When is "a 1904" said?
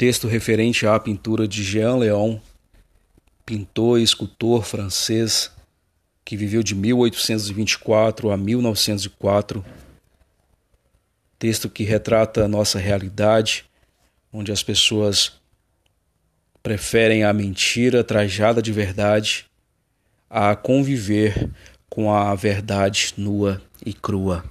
8.30-9.62